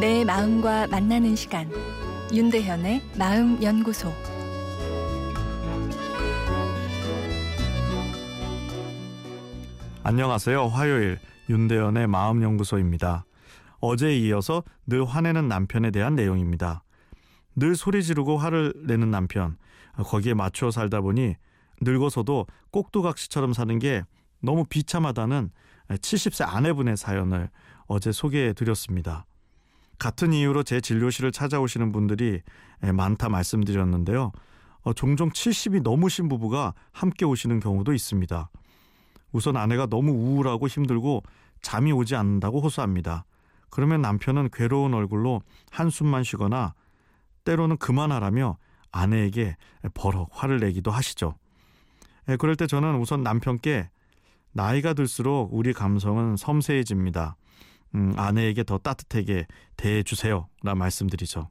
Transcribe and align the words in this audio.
내 0.00 0.24
마음과 0.24 0.86
만나는 0.86 1.36
시간 1.36 1.70
윤대현의 2.32 3.02
마음 3.18 3.62
연구소 3.62 4.10
안녕하세요. 10.02 10.68
화요일 10.68 11.18
윤대현의 11.50 12.06
마음 12.06 12.42
연구소입니다. 12.42 13.26
어제에 13.80 14.16
이어서 14.20 14.64
늘 14.86 15.04
화내는 15.04 15.48
남편에 15.48 15.90
대한 15.90 16.14
내용입니다. 16.14 16.82
늘 17.54 17.76
소리 17.76 18.02
지르고 18.02 18.38
화를 18.38 18.72
내는 18.86 19.10
남편. 19.10 19.58
거기에 19.98 20.32
맞춰 20.32 20.70
살다 20.70 21.02
보니 21.02 21.34
늙어서도 21.82 22.46
꼭두각시처럼 22.70 23.52
사는 23.52 23.78
게 23.78 24.04
너무 24.40 24.64
비참하다는 24.64 25.50
70세 25.90 26.48
아내분의 26.48 26.96
사연을 26.96 27.50
어제 27.86 28.12
소개해 28.12 28.54
드렸습니다. 28.54 29.26
같은 30.00 30.32
이유로 30.32 30.62
제 30.64 30.80
진료실을 30.80 31.30
찾아오시는 31.30 31.92
분들이 31.92 32.40
많다 32.80 33.28
말씀드렸는데요. 33.28 34.32
어, 34.82 34.92
종종 34.94 35.28
70이 35.28 35.82
넘으신 35.82 36.28
부부가 36.28 36.72
함께 36.90 37.26
오시는 37.26 37.60
경우도 37.60 37.92
있습니다. 37.92 38.50
우선 39.30 39.56
아내가 39.58 39.86
너무 39.86 40.12
우울하고 40.12 40.68
힘들고 40.68 41.22
잠이 41.60 41.92
오지 41.92 42.16
않는다고 42.16 42.60
호소합니다. 42.60 43.26
그러면 43.68 44.00
남편은 44.00 44.48
괴로운 44.52 44.94
얼굴로 44.94 45.42
한숨만 45.70 46.24
쉬거나 46.24 46.74
때로는 47.44 47.76
그만하라며 47.76 48.56
아내에게 48.90 49.56
버럭 49.92 50.30
화를 50.32 50.60
내기도 50.60 50.90
하시죠. 50.90 51.34
그럴 52.38 52.56
때 52.56 52.66
저는 52.66 52.96
우선 52.96 53.22
남편께 53.22 53.90
나이가 54.52 54.94
들수록 54.94 55.52
우리 55.52 55.74
감성은 55.74 56.36
섬세해집니다. 56.36 57.36
음, 57.94 58.12
아내에게 58.16 58.64
더 58.64 58.78
따뜻하게 58.78 59.46
대해 59.76 60.02
주세요. 60.02 60.48
라 60.62 60.74
말씀드리죠. 60.74 61.48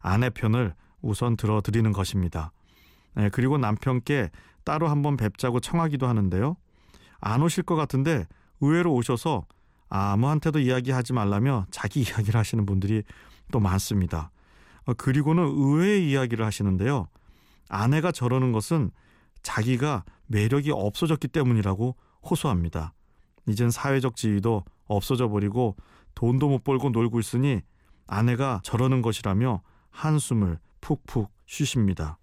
아내 0.00 0.30
편을 0.30 0.74
우선 1.02 1.36
들어드리는 1.36 1.92
것입니다. 1.92 2.52
네, 3.14 3.28
그리고 3.28 3.58
남편께 3.58 4.30
따로 4.64 4.88
한번 4.88 5.16
뵙자고 5.16 5.60
청하기도 5.60 6.06
하는데요. 6.06 6.56
안 7.20 7.42
오실 7.42 7.62
것 7.64 7.76
같은데 7.76 8.26
의외로 8.60 8.92
오셔서 8.94 9.46
아무한테도 9.88 10.58
이야기하지 10.58 11.12
말라며 11.12 11.66
자기 11.70 12.00
이야기를 12.02 12.38
하시는 12.38 12.64
분들이 12.66 13.02
또 13.52 13.60
많습니다. 13.60 14.30
어, 14.86 14.94
그리고는 14.94 15.44
의외의 15.44 16.10
이야기를 16.10 16.44
하시는데요. 16.44 17.08
아내가 17.68 18.12
저러는 18.12 18.52
것은 18.52 18.90
자기가 19.42 20.04
매력이 20.26 20.70
없어졌기 20.72 21.28
때문이라고 21.28 21.96
호소합니다. 22.28 22.94
이젠 23.46 23.70
사회적 23.70 24.16
지위도 24.16 24.64
없어져 24.86 25.28
버리고 25.28 25.76
돈도 26.14 26.48
못 26.48 26.64
벌고 26.64 26.90
놀고 26.90 27.20
있으니 27.20 27.62
아내가 28.06 28.60
저러는 28.62 29.02
것이라며 29.02 29.62
한숨을 29.90 30.58
푹푹 30.80 31.30
쉬십니다. 31.46 32.18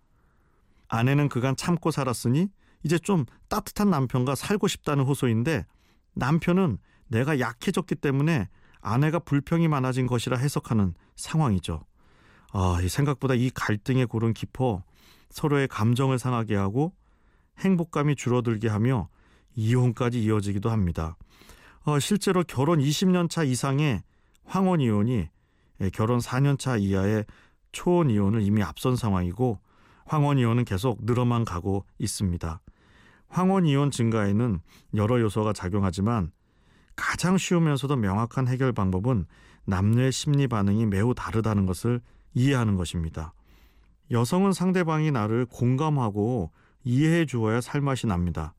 아내는 0.87 1.29
그간 1.29 1.55
참고 1.55 1.91
살았으니 1.91 2.49
이제 2.83 2.97
좀 2.97 3.25
따뜻한 3.47 3.89
남편과 3.89 4.35
살고 4.35 4.67
싶다는 4.67 5.05
호소인데 5.05 5.65
남편은 6.13 6.77
내가 7.07 7.39
약해졌기 7.39 7.95
때문에 7.95 8.49
아내가 8.81 9.19
불평이 9.19 9.67
많아진 9.67 10.07
것이라 10.07 10.37
해석하는 10.37 10.93
상황이죠. 11.15 11.85
아, 12.53 12.79
이 12.81 12.89
생각보다 12.89 13.35
이 13.35 13.49
갈등의 13.49 14.07
골은 14.07 14.33
깊어 14.33 14.83
서로의 15.29 15.67
감정을 15.67 16.19
상하게 16.19 16.55
하고 16.55 16.93
행복감이 17.59 18.15
줄어들게 18.15 18.67
하며 18.67 19.07
이혼까지 19.55 20.21
이어지기도 20.21 20.69
합니다. 20.69 21.17
어, 21.83 21.99
실제로 21.99 22.43
결혼 22.43 22.79
20년 22.79 23.29
차 23.29 23.43
이상의 23.43 24.03
황혼 24.45 24.81
이혼이 24.81 25.29
예, 25.81 25.89
결혼 25.89 26.19
4년 26.19 26.59
차 26.59 26.77
이하의 26.77 27.25
초혼 27.71 28.09
이혼을 28.09 28.41
이미 28.41 28.61
앞선 28.61 28.95
상황이고 28.95 29.59
황혼 30.05 30.37
이혼은 30.37 30.65
계속 30.65 31.03
늘어만 31.05 31.45
가고 31.45 31.85
있습니다. 31.97 32.61
황혼 33.29 33.65
이혼 33.65 33.91
증가에는 33.91 34.59
여러 34.95 35.19
요소가 35.21 35.53
작용하지만 35.53 36.31
가장 36.95 37.37
쉬우면서도 37.37 37.95
명확한 37.95 38.47
해결 38.47 38.73
방법은 38.73 39.25
남녀의 39.65 40.11
심리 40.11 40.47
반응이 40.47 40.85
매우 40.87 41.15
다르다는 41.15 41.65
것을 41.65 42.01
이해하는 42.33 42.75
것입니다. 42.75 43.33
여성은 44.11 44.51
상대방이 44.51 45.11
나를 45.11 45.45
공감하고 45.45 46.51
이해해 46.83 47.25
주어야 47.25 47.61
살맛이 47.61 48.07
납니다. 48.07 48.53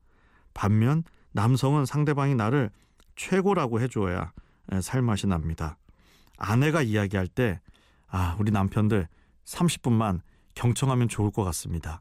반면 0.54 1.04
남성은 1.32 1.86
상대방이 1.86 2.34
나를 2.34 2.70
최고라고 3.16 3.80
해주어야 3.80 4.32
살맛이 4.80 5.26
납니다. 5.26 5.76
아내가 6.38 6.82
이야기할 6.82 7.26
때, 7.28 7.60
아, 8.08 8.36
우리 8.38 8.50
남편들 8.50 9.08
30분만 9.44 10.20
경청하면 10.54 11.08
좋을 11.08 11.30
것 11.30 11.44
같습니다. 11.44 12.00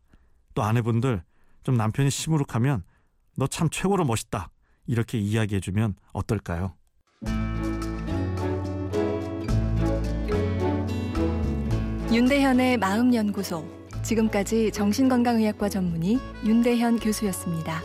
또 0.53 0.63
아내분들 0.63 1.23
좀 1.63 1.75
남편이 1.75 2.09
시무룩하면 2.09 2.83
너 3.37 3.47
참 3.47 3.69
최고로 3.69 4.05
멋있다. 4.05 4.49
이렇게 4.87 5.17
이야기해주면 5.17 5.95
어떨까요? 6.13 6.75
윤대현의 12.11 12.77
마음연구소. 12.77 13.65
지금까지 14.03 14.71
정신건강의학과 14.71 15.69
전문의 15.69 16.19
윤대현 16.45 16.99
교수였습니다. 16.99 17.81